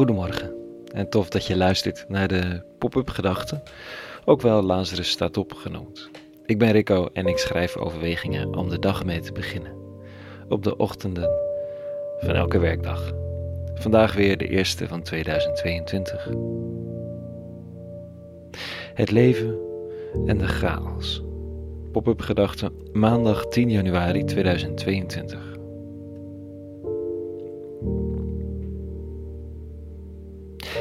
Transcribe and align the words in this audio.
Goedemorgen 0.00 0.54
en 0.92 1.08
tof 1.08 1.28
dat 1.28 1.46
je 1.46 1.56
luistert 1.56 2.04
naar 2.08 2.28
de 2.28 2.62
Pop-up 2.78 3.08
Gedachten, 3.08 3.62
ook 4.24 4.40
wel 4.40 4.62
Lazarus 4.62 5.10
staat 5.10 5.36
op 5.36 5.52
genoemd. 5.52 6.10
Ik 6.46 6.58
ben 6.58 6.72
Rico 6.72 7.08
en 7.12 7.26
ik 7.26 7.38
schrijf 7.38 7.76
overwegingen 7.76 8.54
om 8.54 8.68
de 8.68 8.78
dag 8.78 9.04
mee 9.04 9.20
te 9.20 9.32
beginnen. 9.32 9.72
Op 10.48 10.62
de 10.62 10.76
ochtenden 10.76 11.30
van 12.18 12.34
elke 12.34 12.58
werkdag. 12.58 13.12
Vandaag 13.74 14.14
weer 14.14 14.38
de 14.38 14.48
eerste 14.48 14.88
van 14.88 15.02
2022. 15.02 16.28
Het 18.94 19.10
leven 19.10 19.58
en 20.26 20.38
de 20.38 20.48
chaos. 20.48 21.22
Pop-up 21.92 22.20
Gedachten, 22.20 22.72
maandag 22.92 23.46
10 23.46 23.70
januari 23.70 24.24
2022. 24.24 25.49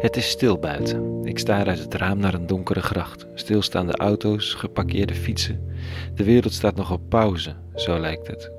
Het 0.00 0.16
is 0.16 0.28
stil 0.28 0.58
buiten. 0.58 1.24
Ik 1.24 1.38
sta 1.38 1.64
uit 1.64 1.78
het 1.78 1.94
raam 1.94 2.18
naar 2.18 2.34
een 2.34 2.46
donkere 2.46 2.80
gracht. 2.80 3.26
Stilstaande 3.34 3.96
auto's, 3.96 4.54
geparkeerde 4.54 5.14
fietsen. 5.14 5.68
De 6.14 6.24
wereld 6.24 6.52
staat 6.52 6.74
nog 6.74 6.92
op 6.92 7.08
pauze, 7.08 7.56
zo 7.74 7.98
lijkt 7.98 8.26
het. 8.26 8.50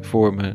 Voor 0.00 0.34
me 0.34 0.54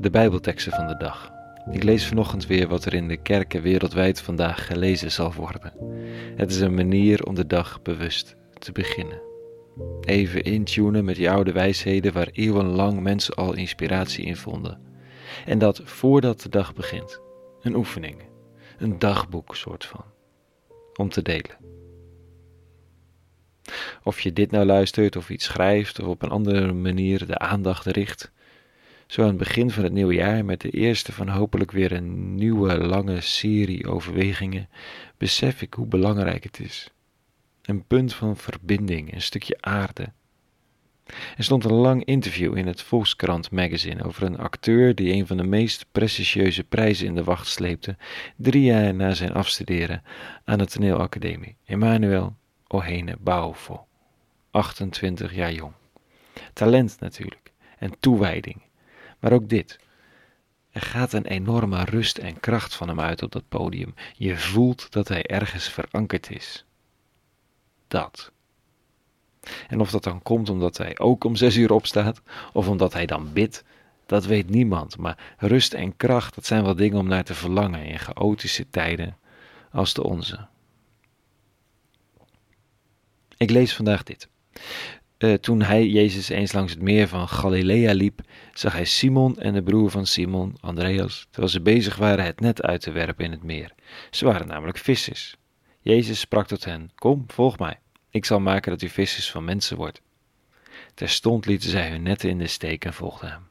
de 0.00 0.10
Bijbelteksten 0.10 0.72
van 0.72 0.86
de 0.86 0.96
dag. 0.96 1.30
Ik 1.70 1.82
lees 1.82 2.06
vanochtend 2.06 2.46
weer 2.46 2.68
wat 2.68 2.84
er 2.84 2.94
in 2.94 3.08
de 3.08 3.16
kerken 3.16 3.62
wereldwijd 3.62 4.20
vandaag 4.20 4.66
gelezen 4.66 5.12
zal 5.12 5.32
worden. 5.32 5.72
Het 6.36 6.50
is 6.50 6.60
een 6.60 6.74
manier 6.74 7.24
om 7.24 7.34
de 7.34 7.46
dag 7.46 7.82
bewust 7.82 8.36
te 8.58 8.72
beginnen. 8.72 9.20
Even 10.00 10.42
intunen 10.42 11.04
met 11.04 11.16
die 11.16 11.30
oude 11.30 11.52
wijsheden 11.52 12.12
waar 12.12 12.28
eeuwenlang 12.32 13.00
mensen 13.00 13.34
al 13.34 13.54
inspiratie 13.54 14.24
in 14.24 14.36
vonden. 14.36 14.80
En 15.46 15.58
dat 15.58 15.80
voordat 15.84 16.40
de 16.40 16.48
dag 16.48 16.74
begint. 16.74 17.20
Een 17.62 17.74
oefening 17.74 18.29
een 18.80 18.98
dagboek 18.98 19.56
soort 19.56 19.84
van, 19.84 20.04
om 20.94 21.08
te 21.08 21.22
delen. 21.22 21.56
Of 24.02 24.20
je 24.20 24.32
dit 24.32 24.50
nou 24.50 24.64
luistert 24.64 25.16
of 25.16 25.30
iets 25.30 25.44
schrijft 25.44 26.00
of 26.00 26.06
op 26.06 26.22
een 26.22 26.30
andere 26.30 26.72
manier 26.72 27.26
de 27.26 27.38
aandacht 27.38 27.86
richt. 27.86 28.30
Zo 29.06 29.22
aan 29.22 29.28
het 29.28 29.36
begin 29.36 29.70
van 29.70 29.84
het 29.84 29.92
nieuwe 29.92 30.14
jaar 30.14 30.44
met 30.44 30.60
de 30.60 30.70
eerste 30.70 31.12
van 31.12 31.28
hopelijk 31.28 31.70
weer 31.70 31.92
een 31.92 32.34
nieuwe 32.34 32.78
lange 32.78 33.20
serie 33.20 33.88
overwegingen, 33.88 34.68
besef 35.16 35.62
ik 35.62 35.74
hoe 35.74 35.86
belangrijk 35.86 36.44
het 36.44 36.60
is. 36.60 36.90
Een 37.62 37.84
punt 37.84 38.14
van 38.14 38.36
verbinding, 38.36 39.14
een 39.14 39.22
stukje 39.22 39.56
aarde, 39.60 40.12
er 41.36 41.44
stond 41.44 41.64
een 41.64 41.72
lang 41.72 42.04
interview 42.04 42.56
in 42.56 42.66
het 42.66 42.82
Volkskrant 42.82 43.50
magazine 43.50 44.04
over 44.04 44.22
een 44.22 44.38
acteur 44.38 44.94
die 44.94 45.12
een 45.12 45.26
van 45.26 45.36
de 45.36 45.44
meest 45.44 45.86
prestigieuze 45.92 46.64
prijzen 46.64 47.06
in 47.06 47.14
de 47.14 47.24
wacht 47.24 47.46
sleepte, 47.46 47.96
drie 48.36 48.62
jaar 48.62 48.94
na 48.94 49.14
zijn 49.14 49.32
afstuderen 49.32 50.02
aan 50.44 50.58
de 50.58 50.66
toneelacademie, 50.66 51.56
Emmanuel 51.64 52.36
Ohene 52.66 53.16
Bauvo, 53.20 53.86
28 54.50 55.34
jaar 55.34 55.52
jong. 55.52 55.72
Talent 56.52 56.96
natuurlijk, 57.00 57.52
en 57.78 57.92
toewijding, 58.00 58.62
maar 59.18 59.32
ook 59.32 59.48
dit. 59.48 59.78
Er 60.70 60.82
gaat 60.82 61.12
een 61.12 61.26
enorme 61.26 61.84
rust 61.84 62.18
en 62.18 62.40
kracht 62.40 62.74
van 62.74 62.88
hem 62.88 63.00
uit 63.00 63.22
op 63.22 63.32
dat 63.32 63.48
podium. 63.48 63.94
Je 64.16 64.36
voelt 64.36 64.92
dat 64.92 65.08
hij 65.08 65.26
ergens 65.26 65.68
verankerd 65.68 66.30
is. 66.30 66.64
Dat. 67.88 68.32
En 69.70 69.80
of 69.80 69.90
dat 69.90 70.04
dan 70.04 70.22
komt 70.22 70.48
omdat 70.48 70.76
hij 70.76 70.98
ook 70.98 71.24
om 71.24 71.36
zes 71.36 71.56
uur 71.56 71.72
opstaat, 71.72 72.22
of 72.52 72.68
omdat 72.68 72.92
hij 72.92 73.06
dan 73.06 73.32
bidt, 73.32 73.64
dat 74.06 74.24
weet 74.26 74.50
niemand. 74.50 74.98
Maar 74.98 75.34
rust 75.38 75.74
en 75.74 75.96
kracht, 75.96 76.34
dat 76.34 76.46
zijn 76.46 76.64
wel 76.64 76.74
dingen 76.74 76.98
om 76.98 77.08
naar 77.08 77.24
te 77.24 77.34
verlangen 77.34 77.84
in 77.84 77.98
chaotische 77.98 78.66
tijden 78.70 79.16
als 79.72 79.94
de 79.94 80.02
onze. 80.02 80.46
Ik 83.36 83.50
lees 83.50 83.74
vandaag 83.74 84.02
dit. 84.02 84.28
Uh, 85.18 85.34
toen 85.34 85.62
hij, 85.62 85.86
Jezus, 85.86 86.28
eens 86.28 86.52
langs 86.52 86.72
het 86.72 86.82
meer 86.82 87.08
van 87.08 87.28
Galilea 87.28 87.92
liep, 87.92 88.20
zag 88.54 88.72
hij 88.72 88.84
Simon 88.84 89.38
en 89.38 89.54
de 89.54 89.62
broer 89.62 89.90
van 89.90 90.06
Simon, 90.06 90.56
Andreas, 90.60 91.26
terwijl 91.30 91.52
ze 91.52 91.60
bezig 91.60 91.96
waren 91.96 92.24
het 92.24 92.40
net 92.40 92.62
uit 92.62 92.80
te 92.80 92.90
werpen 92.90 93.24
in 93.24 93.30
het 93.30 93.42
meer. 93.42 93.74
Ze 94.10 94.24
waren 94.24 94.46
namelijk 94.46 94.78
vissers. 94.78 95.36
Jezus 95.80 96.20
sprak 96.20 96.46
tot 96.46 96.64
hen: 96.64 96.90
Kom, 96.94 97.24
volg 97.26 97.58
mij. 97.58 97.78
Ik 98.10 98.24
zal 98.24 98.40
maken 98.40 98.70
dat 98.70 98.82
u 98.82 98.88
vissers 98.88 99.30
van 99.30 99.44
mensen 99.44 99.76
wordt. 99.76 100.00
Terstond 100.94 101.46
lieten 101.46 101.70
zij 101.70 101.90
hun 101.90 102.02
netten 102.02 102.28
in 102.28 102.38
de 102.38 102.46
steek 102.46 102.84
en 102.84 102.94
volgden 102.94 103.30
hem. 103.30 103.48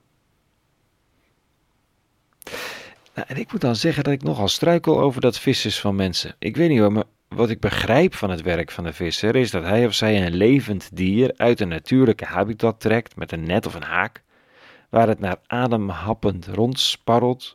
Nou, 3.14 3.28
en 3.28 3.38
ik 3.38 3.52
moet 3.52 3.62
dan 3.62 3.76
zeggen 3.76 4.04
dat 4.04 4.14
ik 4.14 4.24
nogal 4.24 4.48
struikel 4.48 5.00
over 5.00 5.22
dat 5.22 5.40
vissers 5.40 5.80
van 5.80 5.96
mensen. 5.96 6.36
Ik 6.40 6.58
weet 6.58 6.70
niet 6.70 6.80
hoor, 6.80 6.92
maar 6.92 7.04
wat 7.28 7.50
ik 7.50 7.60
begrijp 7.60 8.16
van 8.16 8.30
het 8.30 8.42
werk 8.42 8.72
van 8.72 8.84
de 8.84 8.94
visser 8.94 9.36
is 9.36 9.52
dat 9.52 9.64
hij 9.64 9.86
of 9.86 9.94
zij 9.94 10.26
een 10.26 10.36
levend 10.36 10.90
dier 10.94 11.34
uit 11.38 11.60
een 11.60 11.68
natuurlijke 11.68 12.26
habitat 12.26 12.80
trekt 12.80 13.16
met 13.16 13.32
een 13.32 13.44
net 13.44 13.66
of 13.66 13.74
een 13.74 13.84
haak, 13.84 14.24
waar 14.90 15.08
het 15.08 15.20
naar 15.20 15.38
adem 15.48 15.90
happend 15.90 16.48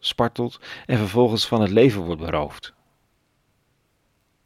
spartelt 0.00 0.60
en 0.86 0.98
vervolgens 0.98 1.46
van 1.46 1.60
het 1.60 1.70
leven 1.70 2.02
wordt 2.02 2.20
beroofd. 2.20 2.73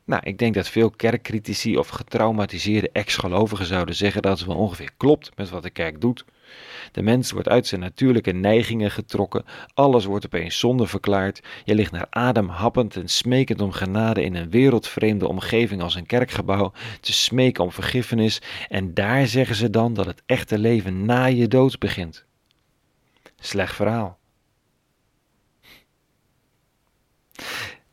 Nou, 0.09 0.23
ik 0.25 0.39
denk 0.39 0.55
dat 0.55 0.69
veel 0.69 0.91
kerkcritici 0.91 1.77
of 1.77 1.89
getraumatiseerde 1.89 2.91
ex-gelovigen 2.93 3.67
zouden 3.67 3.95
zeggen 3.95 4.23
dat 4.23 4.39
het 4.39 4.47
wel 4.47 4.57
ongeveer 4.57 4.91
klopt 4.97 5.31
met 5.37 5.51
wat 5.51 5.63
de 5.63 5.71
kerk 5.71 6.01
doet. 6.01 6.25
De 6.93 7.03
mens 7.03 7.31
wordt 7.31 7.49
uit 7.49 7.67
zijn 7.67 7.81
natuurlijke 7.81 8.33
neigingen 8.33 8.91
getrokken, 8.91 9.45
alles 9.75 10.05
wordt 10.05 10.27
opeens 10.27 10.59
zonde 10.59 10.87
verklaard, 10.87 11.41
je 11.65 11.75
ligt 11.75 11.93
naar 11.93 12.07
adem 12.11 12.49
happend 12.49 12.97
en 12.97 13.09
smekend 13.09 13.61
om 13.61 13.73
genade 13.73 14.23
in 14.23 14.35
een 14.35 14.51
wereldvreemde 14.51 15.29
omgeving 15.29 15.83
als 15.83 15.95
een 15.95 16.07
kerkgebouw, 16.07 16.73
te 17.01 17.13
smeken 17.13 17.65
om 17.65 17.73
vergiffenis 17.73 18.43
en 18.69 18.95
daar 18.95 19.27
zeggen 19.27 19.57
ze 19.57 19.71
dan 19.71 19.95
dat 19.95 20.07
het 20.07 20.23
echte 20.27 20.59
leven 20.59 21.05
na 21.05 21.25
je 21.25 21.49
dood 21.49 21.79
begint. 21.79 22.25
Slecht 23.41 23.75
verhaal. 23.75 24.18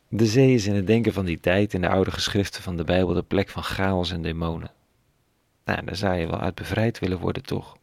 De 0.08 0.26
zee 0.26 0.54
is 0.54 0.66
in 0.66 0.74
het 0.74 0.86
denken 0.86 1.12
van 1.12 1.24
die 1.24 1.40
tijd 1.40 1.74
in 1.74 1.80
de 1.80 1.88
oude 1.88 2.10
geschriften 2.10 2.62
van 2.62 2.76
de 2.76 2.84
Bijbel 2.84 3.14
de 3.14 3.22
plek 3.22 3.48
van 3.48 3.62
chaos 3.62 4.10
en 4.10 4.22
demonen. 4.22 4.70
Nou, 5.64 5.84
daar 5.84 5.96
zou 5.96 6.16
je 6.16 6.26
wel 6.26 6.40
uit 6.40 6.54
bevrijd 6.54 6.98
willen 6.98 7.18
worden, 7.18 7.42
toch? 7.42 7.76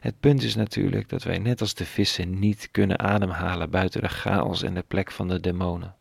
Het 0.00 0.20
punt 0.20 0.42
is 0.42 0.54
natuurlijk 0.54 1.08
dat 1.08 1.22
wij 1.22 1.38
net 1.38 1.60
als 1.60 1.74
de 1.74 1.84
vissen 1.84 2.38
niet 2.38 2.68
kunnen 2.70 2.98
ademhalen 2.98 3.70
buiten 3.70 4.00
de 4.00 4.08
chaos 4.08 4.62
en 4.62 4.74
de 4.74 4.84
plek 4.88 5.10
van 5.10 5.28
de 5.28 5.40
demonen. 5.40 5.94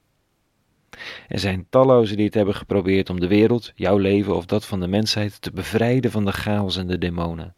Er 1.27 1.39
zijn 1.39 1.67
tallozen 1.69 2.15
die 2.15 2.25
het 2.25 2.33
hebben 2.33 2.55
geprobeerd 2.55 3.09
om 3.09 3.19
de 3.19 3.27
wereld, 3.27 3.71
jouw 3.75 3.97
leven 3.97 4.35
of 4.35 4.45
dat 4.45 4.65
van 4.65 4.79
de 4.79 4.87
mensheid 4.87 5.41
te 5.41 5.51
bevrijden 5.51 6.11
van 6.11 6.25
de 6.25 6.31
chaos 6.31 6.77
en 6.77 6.87
de 6.87 6.97
demonen. 6.97 7.55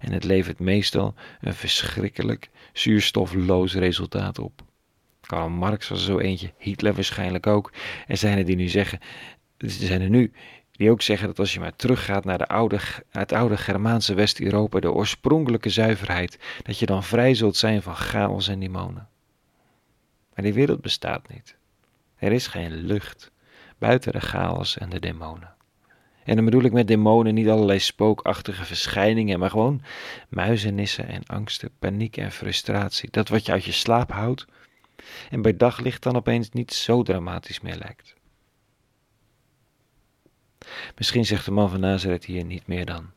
En 0.00 0.12
het 0.12 0.24
levert 0.24 0.58
meestal 0.58 1.14
een 1.40 1.54
verschrikkelijk 1.54 2.50
zuurstofloos 2.72 3.74
resultaat 3.74 4.38
op. 4.38 4.62
Marx 5.40 5.88
was 5.88 5.98
er 5.98 6.04
zo 6.04 6.18
eentje, 6.18 6.52
Hitler 6.58 6.94
waarschijnlijk 6.94 7.46
ook. 7.46 7.72
Er 8.06 8.16
zijn 8.16 8.38
er 8.38 8.44
die 8.44 8.56
nu 8.56 8.68
zeggen, 8.68 8.98
er 9.58 9.70
zijn 9.70 10.00
er 10.00 10.10
nu 10.10 10.32
die 10.72 10.90
ook 10.90 11.02
zeggen 11.02 11.26
dat 11.26 11.38
als 11.38 11.52
je 11.52 11.60
maar 11.60 11.76
teruggaat 11.76 12.24
naar 12.24 12.38
de 12.38 12.48
oude, 12.48 12.78
het 13.10 13.32
oude 13.32 13.56
Germaanse 13.56 14.14
West-Europa, 14.14 14.80
de 14.80 14.92
oorspronkelijke 14.92 15.68
zuiverheid, 15.68 16.38
dat 16.62 16.78
je 16.78 16.86
dan 16.86 17.04
vrij 17.04 17.34
zult 17.34 17.56
zijn 17.56 17.82
van 17.82 17.96
chaos 17.96 18.48
en 18.48 18.60
demonen. 18.60 19.08
Maar 20.34 20.44
die 20.44 20.52
wereld 20.52 20.80
bestaat 20.80 21.28
niet. 21.28 21.56
Er 22.16 22.32
is 22.32 22.46
geen 22.46 22.72
lucht 22.72 23.30
buiten 23.78 24.12
de 24.12 24.20
chaos 24.20 24.78
en 24.78 24.88
de 24.88 25.00
demonen. 25.00 25.54
En 26.24 26.36
dan 26.36 26.44
bedoel 26.44 26.62
ik 26.62 26.72
met 26.72 26.86
demonen 26.86 27.34
niet 27.34 27.48
allerlei 27.48 27.78
spookachtige 27.78 28.64
verschijningen, 28.64 29.38
maar 29.38 29.50
gewoon 29.50 29.82
muizenissen 30.28 31.08
en 31.08 31.22
angsten, 31.26 31.70
paniek 31.78 32.16
en 32.16 32.32
frustratie. 32.32 33.10
Dat 33.10 33.28
wat 33.28 33.46
je 33.46 33.52
uit 33.52 33.64
je 33.64 33.72
slaap 33.72 34.12
houdt, 34.12 34.46
en 35.30 35.42
bij 35.42 35.56
daglicht 35.56 36.02
dan 36.02 36.16
opeens 36.16 36.50
niet 36.50 36.72
zo 36.72 37.02
dramatisch 37.02 37.60
meer 37.60 37.76
lijkt. 37.76 38.14
Misschien 40.96 41.26
zegt 41.26 41.44
de 41.44 41.50
man 41.50 41.70
van 41.70 41.80
Nazareth 41.80 42.24
hier 42.24 42.44
niet 42.44 42.66
meer 42.66 42.86
dan: 42.86 43.10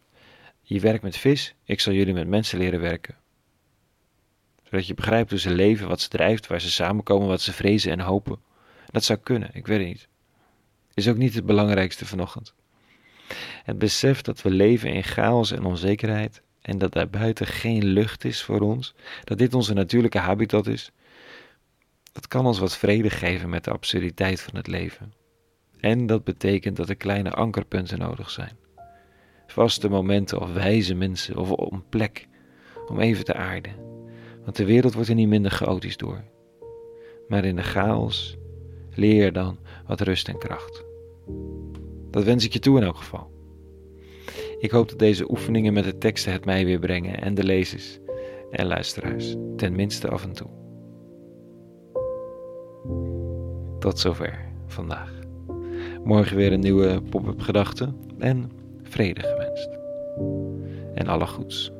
Je 0.62 0.80
werkt 0.80 1.04
met 1.04 1.18
vis, 1.18 1.56
ik 1.64 1.80
zal 1.80 1.94
jullie 1.94 2.14
met 2.14 2.28
mensen 2.28 2.58
leren 2.58 2.80
werken. 2.80 3.16
Zodat 4.64 4.88
je 4.88 4.94
begrijpt 4.94 5.30
hoe 5.30 5.40
ze 5.40 5.50
leven, 5.50 5.88
wat 5.88 6.02
ze 6.02 6.10
drijft, 6.10 6.48
waar 6.48 6.62
ze 6.62 6.72
samenkomen, 6.72 7.28
wat 7.28 7.42
ze 7.42 7.54
vrezen 7.54 7.92
en 7.92 8.00
hopen. 8.00 8.40
Dat 8.86 9.04
zou 9.04 9.20
kunnen, 9.20 9.50
ik 9.54 9.68
weet 9.68 9.80
het 9.80 9.88
niet. 9.88 10.08
Is 10.94 11.08
ook 11.08 11.18
niet 11.18 11.34
het 11.34 11.46
belangrijkste 11.46 12.06
vanochtend. 12.06 12.54
Het 13.64 13.78
besef 13.78 14.22
dat 14.22 14.42
we 14.42 14.50
leven 14.50 14.94
in 14.94 15.04
chaos 15.04 15.52
en 15.52 15.64
onzekerheid 15.64 16.42
en 16.62 16.78
dat 16.78 16.94
daar 16.94 17.10
buiten 17.10 17.48
geen 17.48 17.86
lucht 17.86 18.26
is 18.26 18.44
voor 18.44 18.60
ons, 18.60 18.94
dat 19.24 19.38
dit 19.38 19.54
onze 19.54 19.74
natuurlijke 19.74 20.18
habitat 20.18 20.68
is, 20.68 20.92
dat 22.16 22.28
kan 22.28 22.46
ons 22.46 22.60
wat 22.60 22.78
vrede 22.78 23.10
geven 23.10 23.50
met 23.50 23.64
de 23.64 23.72
absurditeit 23.72 24.42
van 24.42 24.56
het 24.56 24.68
leven. 24.68 25.14
En 25.80 26.06
dat 26.06 26.24
betekent 26.24 26.78
dat 26.78 26.90
er 26.90 26.96
kleine 26.96 27.32
ankerpunten 27.32 28.00
nodig 28.00 28.30
zijn. 28.30 28.58
Vaste 29.48 29.90
momenten 29.90 30.42
of 30.42 30.54
wijze 30.54 30.94
mensen 30.94 31.38
of 31.38 31.72
een 31.72 31.84
plek 31.90 32.28
om 32.88 33.00
even 33.00 33.26
te 33.26 33.34
aarden. 33.34 33.76
Want 34.44 34.56
de 34.56 34.66
wereld 34.66 34.94
wordt 34.94 35.10
er 35.10 35.16
niet 35.16 35.28
minder 35.28 35.52
chaotisch 35.52 35.98
door. 35.98 36.24
Maar 37.28 37.46
in 37.46 37.56
de 37.56 37.64
chaos 37.64 38.38
leer 38.94 39.34
dan 39.34 39.58
wat 39.88 40.02
rust 40.02 40.28
en 40.28 40.38
kracht. 40.38 40.84
Dat 42.12 42.24
wens 42.24 42.46
ik 42.46 42.54
je 42.54 42.60
toe 42.60 42.78
in 42.78 42.84
elk 42.84 42.98
geval. 42.98 43.32
Ik 44.60 44.72
hoop 44.72 44.90
dat 44.90 45.00
deze 45.00 45.32
oefeningen 45.32 45.74
met 45.74 45.84
de 45.84 45.98
teksten 45.98 46.32
het 46.32 46.46
mij 46.46 46.66
weer 46.66 46.80
brengen 46.80 47.22
en 47.22 47.34
de 47.34 47.44
lezers 47.44 48.00
en 48.52 48.66
luisteraars, 48.66 49.36
tenminste 49.56 50.10
af 50.10 50.24
en 50.24 50.34
toe. 50.34 50.65
Tot 53.86 54.00
zover 54.00 54.40
vandaag. 54.68 55.12
Morgen 56.04 56.38
weer 56.38 56.54
een 56.54 56.60
nieuwe 56.60 57.02
pop-up 57.10 57.42
gedachte 57.42 57.94
en 58.20 58.52
vrede 58.84 59.22
gewenst. 59.22 59.70
En 60.96 61.08
alle 61.08 61.28
goeds. 61.28 61.72